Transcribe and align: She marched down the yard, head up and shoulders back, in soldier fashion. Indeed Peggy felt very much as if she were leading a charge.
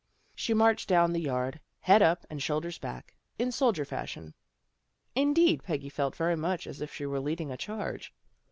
She 0.33 0.55
marched 0.55 0.89
down 0.89 1.13
the 1.13 1.21
yard, 1.21 1.59
head 1.81 2.01
up 2.01 2.25
and 2.27 2.41
shoulders 2.41 2.79
back, 2.79 3.13
in 3.37 3.51
soldier 3.51 3.85
fashion. 3.85 4.33
Indeed 5.13 5.61
Peggy 5.61 5.89
felt 5.89 6.15
very 6.15 6.35
much 6.35 6.65
as 6.65 6.81
if 6.81 6.91
she 6.91 7.05
were 7.05 7.19
leading 7.19 7.51
a 7.51 7.55
charge. 7.57 8.11